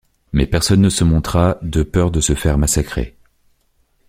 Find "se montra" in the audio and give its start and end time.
0.89-1.57